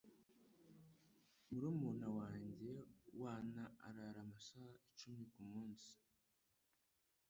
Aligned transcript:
Murumuna 1.49 2.07
wanjye 2.17 2.71
wana 3.21 3.63
arara 3.87 4.19
amasaha 4.25 4.71
icumi 4.91 5.23
kumunsi. 5.33 5.91